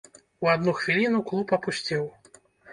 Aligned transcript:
У 0.45 0.49
адну 0.53 0.73
хвіліну 0.79 1.21
клуб 1.29 1.55
апусцеў. 1.61 2.11